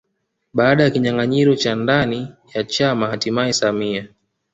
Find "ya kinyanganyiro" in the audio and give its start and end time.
0.83-1.55